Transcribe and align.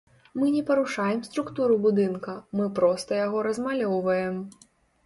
Мы 0.39 0.47
не 0.53 0.63
парушаем 0.69 1.21
структуру 1.27 1.77
будынка, 1.85 2.33
мы 2.61 2.69
проста 2.81 3.21
яго 3.25 3.47
размалёўваем. 3.51 4.47